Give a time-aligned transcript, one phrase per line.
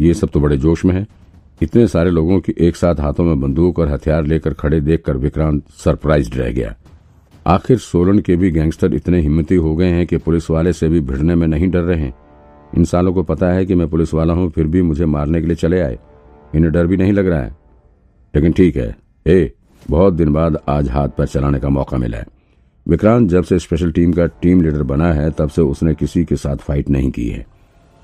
[0.00, 1.06] ये सब तो बड़े जोश में है।
[1.62, 5.62] इतने सारे लोगों की एक साथ हाथों में बंदूक और हथियार लेकर खड़े देखकर विक्रांत
[5.70, 6.74] सरप्राइज़ रह गया।
[7.46, 11.00] आखिर सोलन के भी गैंगस्टर इतने हिम्मती हो गए हैं कि पुलिस वाले से भी
[11.00, 12.12] भिड़ने में नहीं डर रहे
[12.76, 15.46] इन सालों को पता है कि मैं पुलिस वाला हूँ, फिर भी मुझे मारने के
[15.46, 15.98] लिए चले आए।
[16.54, 17.56] इन्हें डर भी नहीं लग रहा है।
[18.34, 19.52] लेकिन ठीक है। ए,
[19.90, 22.26] बहुत दिन बाद आज हाथ पैर चलाने का मौका मिला है।
[22.88, 26.36] विक्रांत जब से स्पेशल टीम का टीम लीडर बना है, तब से उसने किसी के
[26.36, 27.53] साथ फाइट नहीं की है।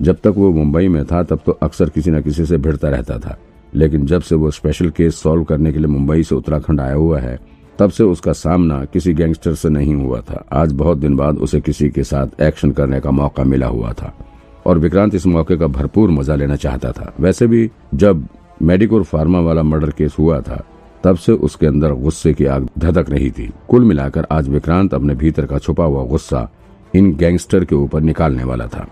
[0.01, 3.17] जब तक वो मुंबई में था, तब तो अक्सर किसी न किसी से भिड़ता रहता
[3.17, 3.37] था।
[3.75, 7.19] लेकिन जब से वो स्पेशल केस सॉल्व करने के लिए मुंबई से उत्तराखंड आया हुआ
[7.19, 7.39] है,
[7.79, 11.61] तब से उसका सामना किसी गैंगस्टर से नहीं हुआ था। आज बहुत दिन बाद उसे
[11.61, 14.17] किसी के साथ एक्शन करने का मौका मिला हुआ था।
[14.65, 18.27] और विक्रांत इस मौके का भरपूर मज़ा लेना चाहता था। वैसे भी जब
[18.61, 20.63] मेडिकोर फार्मा वाला मर्डर केस हुआ था,
[21.03, 25.15] तब से उसके अंदर गुस्से की आग धधक रही थी। कुल मिलाकर आज विक्रांत अपने
[25.15, 26.51] भीतर का छुपा हुआ गुस्सा
[26.95, 28.87] इन गैंगस्टर के ऊपर निकालने वाला था।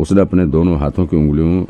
[0.00, 1.64] उसने अपने दोनों हाथों की उंगलियों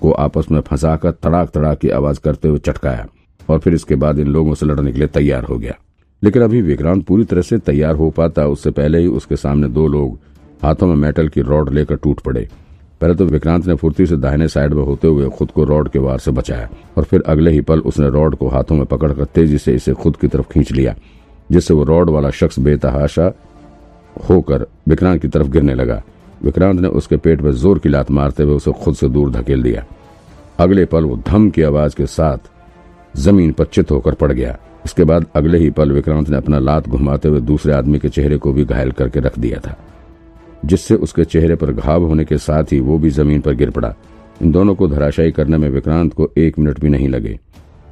[0.00, 3.06] को आपस में फंसाकर तड़ाक तड़ाक की आवाज़ करते हुए चटकाया
[3.48, 5.74] और फिर इसके बाद इन लोगों से लड़ने के लिए तैयार हो गया।
[6.22, 9.86] लेकिन अभी विक्रांत पूरी तरह से तैयार हो पाता उससे पहले ही उसके सामने दो
[9.88, 10.18] लोग
[10.62, 12.48] हाथों में मेटल की रॉड लेकर टूट पड़े।
[13.00, 15.98] पहले तो विक्रांत ने फुर्ती से दाहिने साइड में होते हुए खुद को रॉड के
[15.98, 19.58] वार से बचाया और फिर अगले ही पल उसने रॉड को हाथों में पकड़कर तेज़ी
[19.58, 20.94] से इसे खुद की तरफ़ खींच लिया,
[21.50, 23.32] जिससे वो रॉड वाला शख्स बेतहाशा
[24.28, 26.02] होकर विक्रांत की तरफ़ गिरने लगा।
[26.42, 29.62] विक्रांत ने उसके पेट में ज़ोर की लात मारते हुए उसे खुद से दूर धकेल
[29.62, 29.84] दिया।
[30.58, 32.50] अगले पल वो धम की आवाज़ के साथ
[33.16, 36.88] ज़मीन पर चित होकर पड़ गया। इसके बाद अगले ही पल विक्रांत ने अपना लात
[36.88, 39.76] घुमाते हुए दूसरे आदमी के चेहरे को भी घायल करके रख दिया था,
[40.64, 43.94] जिससे उसके चेहरे पर घाव होने के साथ ही वो भी ज़मीन पर गिर पड़ा।
[44.42, 47.38] इन दोनों को धराशायी करने में विक्रांत को एक मिनट भी नहीं लगे।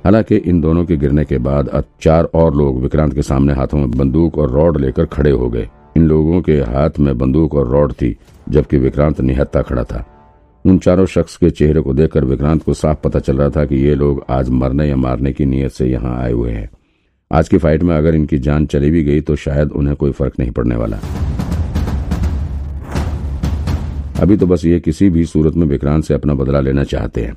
[0.04, 3.78] हालाँकि इन दोनों के गिरने के बाद अब चार और लोग विक्रांत के सामने हाथों
[3.78, 7.68] में बंदूक और रॉड लेकर खड़े हो गए। इन लोगों के हाथ में बंदूक और
[7.68, 8.16] रॉड थी,
[8.48, 10.04] जबकि विक्रांत निहत्ता खड़ा था।
[10.64, 13.76] उन चारों शख्स के चेहरे को देखकर विक्रांत को साफ़ पता चल रहा था कि
[13.76, 16.68] ये लोग आज मरने या मारने की नीयत से यहाँ आए हुए हैं।
[17.30, 20.38] आज की फाइट में अगर इनकी जान चली भी गई तो शायद उन्हें कोई फ़र्क
[20.38, 20.98] नहीं पड़ने वाला।
[24.20, 27.36] अभी तो बस ये किसी भी सूरत में विक्रांत से अपना बदला लेना चाहते हैं।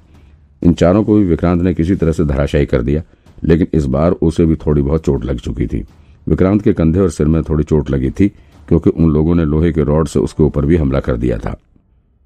[0.62, 3.02] इन चारों को भी विक्रांत ने किसी तरह से धराशायी कर दिया,
[3.44, 5.84] लेकिन इस बार उसे भी थोड़ी बहुत चोट लग चुकी थी।
[6.28, 8.28] विक्रांत के कंधे और सिर में थोड़ी चोट लगी थी,
[8.67, 11.56] क्योंकि उन लोगों ने लोहे के रॉड से उसके ऊपर भी हमला कर दिया था।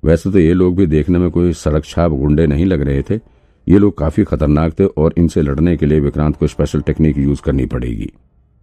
[0.03, 3.19] वैसे तो ये लोग भी देखने में कोई सड़क छाप गुंडे नहीं लग रहे थे।
[3.67, 7.41] ये लोग काफ़ी खतरनाक थे और इनसे लड़ने के लिए विक्रांत को स्पेशल टेक्निक यूज़
[7.41, 8.11] करनी पड़ेगी।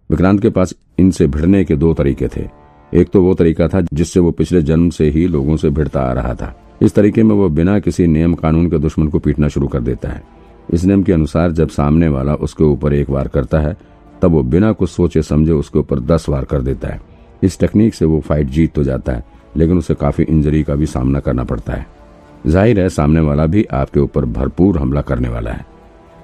[0.09, 2.47] विक्रांत के पास इनसे भिड़ने के दो तरीके थे।
[2.93, 6.11] एक तो वो तरीका था जिससे वो पिछले जन्म से ही लोगों से भिड़ता आ
[6.13, 9.67] रहा था। इस तरीके में वो बिना किसी नियम कानून के दुश्मन को पीटना शुरू
[9.67, 10.23] कर देता है।
[10.73, 13.75] इस नियम के अनुसार जब सामने वाला उसके ऊपर एक वार करता है
[14.21, 17.01] तब वो बिना कुछ सोचे समझे उसके ऊपर दस वार कर देता है।
[17.43, 19.23] इस टेक्निक से वो फाइट जीत तो जाता है,
[19.57, 21.85] लेकिन उसे काफ़ी इंजरी का भी सामना करना पड़ता है।
[22.47, 25.65] ज़ाहिर है, सामने वाला भी आपके ऊपर भरपूर हमला करने वाला है।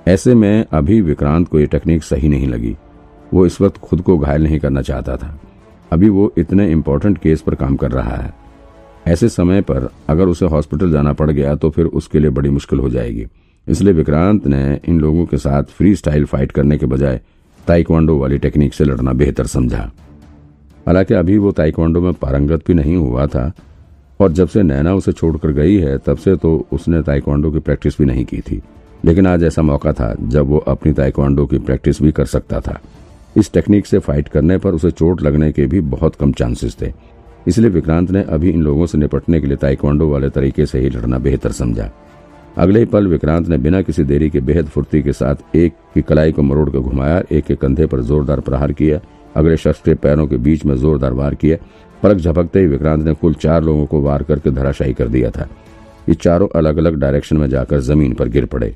[0.07, 2.75] ऐसे में अभी विक्रांत को ये टेक्निक सही नहीं लगी।
[3.31, 5.37] वो इस वक्त खुद को घायल नहीं करना चाहता था।
[5.91, 8.33] अभी वो इतने इम्पोर्टेंट केस पर काम कर रहा है।
[9.07, 12.79] ऐसे समय पर अगर उसे हॉस्पिटल जाना पड़ गया तो फिर उसके लिए बड़ी मुश्किल
[12.79, 13.25] हो जाएगी।
[13.67, 17.19] इसलिए विक्रांत ने इन लोगों के साथ फ्री स्टाइल फाइट करने के बजाय
[17.67, 19.91] ताइक्वांडो वाली टेक्निक से लड़ना बेहतर समझा।
[20.87, 23.51] हालाँकि अभी वो ताइक्वांडो में पारंगत भी नहीं हुआ था,
[24.19, 27.97] और जब से नैना उसे छोड़कर गई है, तब से तो उसने ताइक्वांडो की प्रैक्टिस
[27.97, 28.61] भी नहीं की थी।
[29.05, 32.79] लेकिन आज ऐसा मौका था, जब वो अपनी ताइक्वांडो की प्रैक्टिस भी कर सकता था।
[33.37, 36.93] इस टेक्निक से फाइट करने पर उसे चोट लगने के भी बहुत कम चांसेस थे।
[37.47, 40.89] इसलिए विक्रांत ने अभी इन लोगों से निपटने के लिए ताइक्वांडो वाले तरीके से ही
[40.89, 41.91] लड़ना बेहतर समझा।
[42.57, 46.01] अगले ही पल विक्रांत ने बिना किसी देरी के बेहद फुर्ती के साथ एक की
[46.01, 48.99] कलाई को मरोड़ कर घुमाया, एक के कंधे पर जोरदार प्रहार किया,
[49.35, 51.57] अगले शख्स के पैरों के बीच में जोरदार वार किया।
[52.03, 55.47] पलक झपकते ही विक्रांत ने कुल चार लोगों को वार करके धराशायी कर दिया था।
[56.09, 58.75] ये चारों अलग अलग डायरेक्शन में जाकर ज़मीन पर गिर पड़े।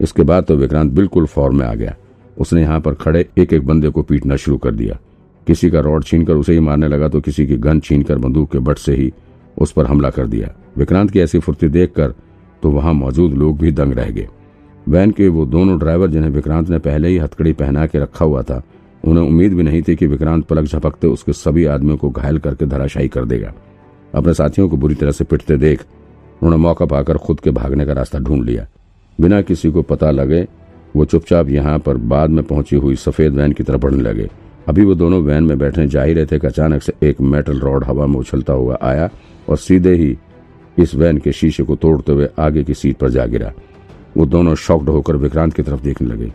[0.00, 1.94] इसके बाद तो विक्रांत बिल्कुल फॉर्म में आ गया।
[2.36, 4.98] उसने यहाँ पर खड़े एक एक बंदे को पीटना शुरू कर दिया।
[5.46, 8.58] किसी का रॉड छीनकर उसे ही मारने लगा तो किसी की गन छीनकर बंदूक के
[8.58, 9.12] बट से ही
[9.56, 12.14] उस पर हमला कर दिया। विक्रांत की ऐसी फुर्ती देखकर
[12.62, 14.28] तो वहाँ मौजूद लोग भी दंग रह गए।
[14.86, 18.42] वैन के वो दोनों ड्राइवर जिन्हें विक्रांत ने पहले ही हथकड़ी पहना के रखा हुआ
[18.42, 18.62] था,
[19.04, 22.66] उन्हें उम्मीद भी नहीं थी कि विक्रांत पलक झपकते उसके सभी आदमियों को घायल करके
[22.66, 23.52] धराशायी कर देगा।
[24.14, 25.84] अपने साथियों को बुरी तरह से पिटते देख,
[26.42, 28.66] उन्होंने मौका पाकर खुद के भागने का रास्ता ढूंढ लिया।
[29.18, 30.46] बिना किसी को पता लगे,
[30.96, 34.28] वो चुपचाप यहाँ पर बाद में पहुँची हुई सफ़ेद वैन की तरफ़ बढ़ने लगे।
[34.68, 37.84] अभी वो दोनों वैन में बैठने जा ही रहे थे अचानक से एक मेटल रॉड
[37.84, 39.08] हवा में उछलता हुआ आया
[39.48, 40.16] और सीधे ही
[40.78, 43.52] इस वैन के शीशे को तोड़ते हुए आगे की सीट पर जा गिरा।
[44.16, 46.32] वो दोनों शॉक्ड होकर विक्रांत की तरफ़ देखने लगे।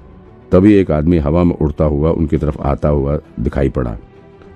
[0.52, 3.98] तभी एक आदमी हवा में उड़ता हुआ उनकी तरफ़ आता हुआ दिखाई पड़ा।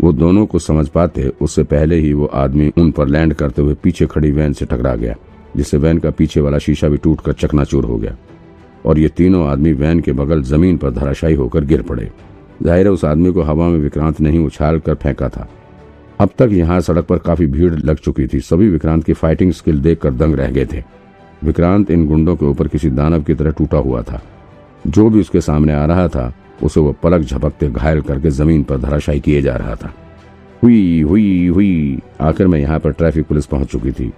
[0.01, 3.73] वो दोनों को समझ पाते, उससे पहले ही वो आदमी उन पर लैंड करते हुए
[3.73, 5.15] पीछे खड़ी वैन से टकरा गया,
[5.57, 8.15] जिससे वैन का पीछे वाला शीशा भी टूटकर चकनाचूर हो गया।
[8.85, 12.09] और ये तीनों आदमी वैन के बगल ज़मीन पर धराशायी होकर गिर पड़े।
[12.63, 15.47] ज़ाहिर है, उस आदमी को हवा में विक्रांत नहीं उछाल कर फेंका था।
[16.21, 19.79] अब तक यहाँ सड़क पर काफ़ी भीड़ लग चुकी थी। सभी विक्रांत की फाइटिंग स्किल
[19.81, 20.83] देखकर दंग रह गए थे।
[21.43, 24.21] विक्रांत इन गुंडों के ऊपर किसी दानव की तरह टूटा हुआ था।
[24.87, 26.33] जो भी उसके सामने आ रहा था,
[26.63, 29.93] उसे वो पलक झपकते घायल करके ज़मीन पर धराशायी किए जा रहा था।
[30.63, 34.11] हुई हुई हुई, आखिर में यहाँ पर ट्रैफ़िक पुलिस पहुँच चुकी थी।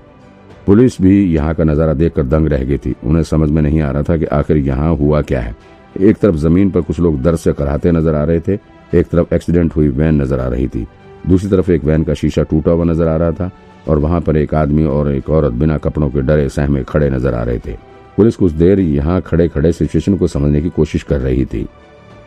[0.65, 3.91] पुलिस भी यहाँ का नज़ारा देखकर दंग रह गई थी। उन्हें समझ में नहीं आ
[3.91, 5.55] रहा था कि आखिर यहाँ हुआ क्या है।
[6.00, 8.53] एक तरफ़ ज़मीन पर कुछ लोग दर्द से कराते नज़र आ रहे थे,
[8.94, 10.85] एक तरफ़ एक्सीडेंट हुई वैन नज़र आ रही थी।
[11.28, 13.52] दूसरी तरफ़ एक वैन का शीशा टूटा हुआ नज़र आ रहा था
[13.88, 17.34] और वहाँ पर एक आदमी और एक औरत बिना कपड़ों के डरे सहमे खड़े नज़र
[17.34, 17.75] आ रहे थे।
[18.18, 21.66] पुलिस कुछ देर यहाँ खड़े खड़े सिचुएशन को समझने की कोशिश कर रही थी।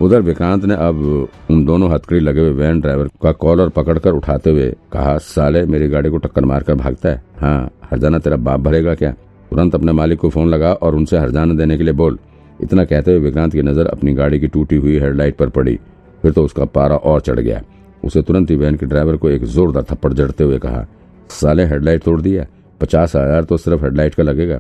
[0.03, 4.51] उधर विक्रांत ने अब उन दोनों हथकड़ी लगे हुए वैन ड्राइवर का कॉलर पकड़कर उठाते
[4.51, 7.23] हुए कहा, साले, मेरी गाड़ी को टक्कर मारकर भागता है?
[7.41, 9.11] हाँ हरजाना तेरा बाप भरेगा क्या?
[9.51, 12.19] तुरंत अपने मालिक को फ़ोन लगा और उनसे हरजाना देने के लिए बोल।
[12.63, 15.79] इतना कहते हुए विक्रांत की नज़र अपनी गाड़ी की टूटी हुई हेडलाइट पर पड़ी।
[16.23, 17.63] फिर तो उसका पारा और चढ़ गया।
[18.07, 20.87] उसे तुरंत ही वैन के ड्राइवर को एक जोरदार थप्पड़ जड़ते हुए कहा,
[21.31, 22.47] साले, हेडलाइट तोड़ दिया
[22.81, 24.59] पचास हज़ार तो सिर्फ़ हेडलाइट का लगेगा,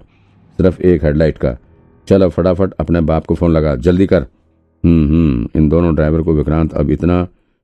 [0.59, 1.57] सिर्फ़ एक हेडलाइट का।
[2.09, 4.27] चल फटाफट अपने बाप को फ़ोन लगा, जल्दी कर।
[4.85, 7.23] हम्म हम्म इन दोनों ड्राइवर को विक्रांत अब इतना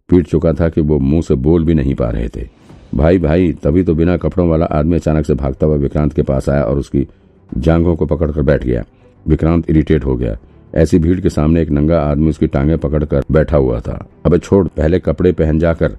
[0.09, 2.49] पीट चुका था कि वो मुँह से बोल भी नहीं पा रहे थे।
[2.95, 6.49] भाई भाई, तभी तो बिना कपड़ों वाला आदमी अचानक से भागता हुआ विक्रांत के पास
[6.49, 7.07] आया और उसकी
[7.51, 8.85] जांघों को पकड़कर बैठ गया।
[9.27, 10.37] विक्रांत इरिटेट हो गया।
[10.73, 14.67] ऐसी भीड़ के सामने एक नंगा आदमी उसकी टांगे पकड़कर बैठा हुआ था। अबे छोड़,
[14.69, 15.97] पहले कपड़े पहन जाकर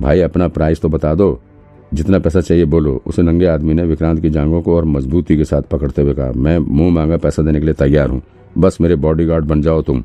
[0.00, 1.40] भाई, अपना प्राइस तो बता दो।
[1.94, 5.44] जितना पैसा चाहिए बोलो। उसे नंगे आदमी ने विक्रांत की जांघों को और मजबूती के
[5.44, 8.22] साथ पकड़ते हुए कहा, मैं मुँह मांगा पैसा देने के लिए तैयार हूँ।
[8.58, 10.02] बस मेरे बॉडीगार्ड बन जाओ तुम।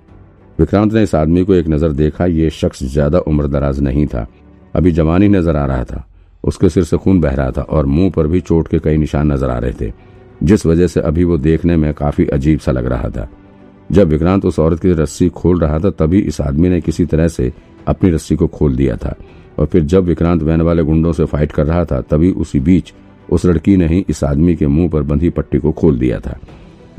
[0.60, 4.25] विक्रांत ने इस आदमी को एक नज़र देखा। ये शख्स ज़्यादा उम्र दराज नहीं था।
[4.75, 6.06] अभी जवान ही नज़र आ रहा था।
[6.44, 9.31] उसके सिर से खून बह रहा था और मुँह पर भी चोट के कई निशान
[9.31, 9.92] नज़र आ रहे थे।
[10.44, 13.28] जिस वजह से अभी वो देखने में काफ़ी अजीब सा लग रहा था।
[13.91, 17.27] जब विक्रांत उस औरत की रस्सी खोल रहा था, तभी इस आदमी ने किसी तरह
[17.27, 17.53] से
[17.88, 19.15] अपनी रस्सी को खोल दिया था।
[19.59, 22.93] और फिर जब विक्रांत वैन वाले गुंडों से फाइट कर रहा था, तभी उसी बीच
[23.31, 26.39] उस लड़की ने ही इस आदमी के मुँह पर बंधी पट्टी को खोल दिया था।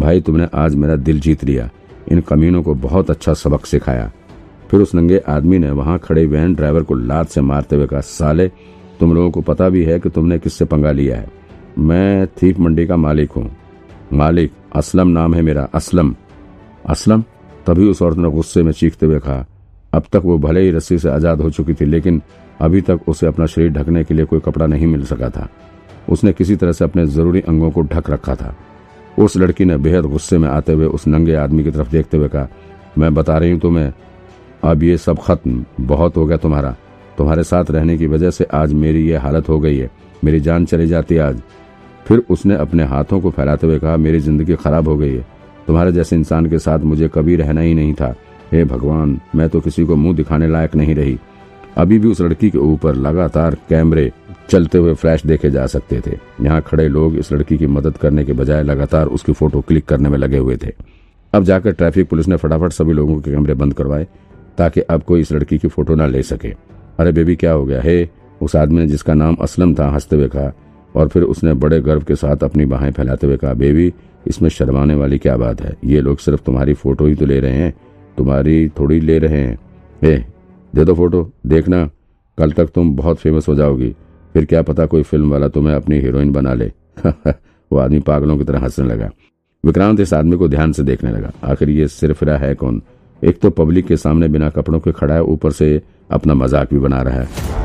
[0.01, 1.71] भाई, तुमने आज मेरा दिल जीत लिया।
[2.13, 4.13] इन कमीनों को बहुत अच्छा सबक सिखाया।
[4.71, 8.01] फिर उस नंगे आदमी ने वहाँ खड़े वैन ड्राइवर को लात से मारते हुए कहा,
[8.01, 8.49] साले,
[9.01, 11.29] तुम लोगों को पता भी है कि तुमने किससे पंगा लिया है।
[11.79, 13.57] मैं थीप मंडी का मालिक हूँ।
[14.13, 16.15] मालिक असलम नाम है मेरा, असलम।
[16.85, 17.23] असलम,
[17.67, 19.45] तभी उस औरत ने गुस्से में चीखते हुए कहा,
[19.93, 22.21] अब तक वो भले ही रस्सी से आज़ाद हो चुकी थी, लेकिन
[22.61, 25.49] अभी तक उसे अपना शरीर ढकने के लिए कोई कपड़ा नहीं मिल सका था।
[26.09, 28.55] उसने किसी तरह से अपने ज़रूरी अंगों को ढक रखा था।
[29.19, 32.29] उस लड़की ने बेहद गुस्से में आते हुए उस नंगे आदमी की तरफ़ देखते हुए
[32.29, 32.49] कहा,
[32.99, 33.93] मैं बता रही हूँ तुम्हें,
[34.65, 36.75] अब ये सब खत्म, बहुत हो गया तुम्हारा।
[37.19, 39.91] तुम्हारे साथ रहने की वजह से आज मेरी ये हालत हो गई है,
[40.25, 41.41] मेरी जान चली जाती आज।
[42.07, 45.27] फिर उसने अपने हाथों को फैलाते हुए कहा, मेरी ज़िंदगी खराब हो गई है।
[45.67, 48.15] तुम्हारे जैसे इंसान के साथ मुझे कभी रहना ही नहीं था।
[48.53, 51.19] हे भगवान, मैं तो किसी को मुँह दिखाने लायक नहीं रही।
[51.77, 54.13] अभी भी उस लड़की के ऊपर लगातार कैमरे
[54.49, 58.25] चलते हुए फ्लैश देखे जा सकते थे। यहाँ खड़े लोग इस लड़की की मदद करने
[58.25, 60.73] के बजाय लगातार उसकी फ़ोटो क्लिक करने में लगे हुए थे।
[61.33, 64.09] अब जाकर ट्रैफ़िक पुलिस ने फटाफट सभी लोगों के कैमरे बंद करवाए,
[64.59, 66.49] ताकि अब कोई इस लड़की की फ़ोटो ना ले सके।
[66.99, 67.83] अरे बेबी, क्या हो गया?
[67.83, 68.09] हे,
[68.43, 70.53] उस आदमी ने जिसका नाम असलम था, हँसते हुए कहा
[70.97, 73.93] और फिर उसने बड़े गर्व के साथ अपनी बाहें फैलाते हुए कहा, बेबी,
[74.27, 75.77] इसमें शर्माने वाली क्या बात है?
[75.85, 77.75] ये लोग सिर्फ़ तुम्हारी फ़ोटो ही तो ले रहे हैं।
[78.19, 79.59] तुम्हारी थोड़ी ले रहे हैं।
[80.05, 80.25] ए,
[80.75, 81.91] दे दो फ़ोटो, देखना।
[82.39, 83.97] कल तक तुम बहुत फ़ेमस हो जाओगी।
[84.33, 86.73] फिर क्या पता कोई फ़िल्म वाला तुम्हें अपनी हीरोइन बना ले।
[87.73, 89.11] वो आदमी पागलों की तरह हंसने लगा।
[89.67, 92.83] विक्रांत इस आदमी को ध्यान से देखने लगा। आखिर ये सिर्फ़ रहा है कौन?
[93.25, 96.79] एक तो पब्लिक के सामने बिना कपड़ों के खड़ा है, ऊपर से अपना मज़ाक भी
[96.79, 97.62] बना रहा है।